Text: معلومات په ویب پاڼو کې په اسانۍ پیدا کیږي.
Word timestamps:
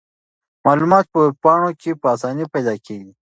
معلومات 0.65 1.05
په 1.11 1.17
ویب 1.23 1.35
پاڼو 1.43 1.71
کې 1.81 1.91
په 2.01 2.07
اسانۍ 2.15 2.45
پیدا 2.53 2.73
کیږي. 2.85 3.11